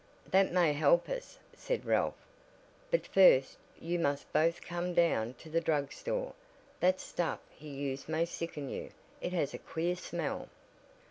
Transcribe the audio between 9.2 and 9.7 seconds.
It has a